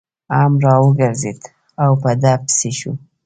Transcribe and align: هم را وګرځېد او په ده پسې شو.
هم 0.35 0.51
را 0.63 0.73
وګرځېد 0.83 1.39
او 1.83 1.91
په 2.01 2.11
ده 2.21 2.33
پسې 2.43 2.71
شو. 2.79 2.91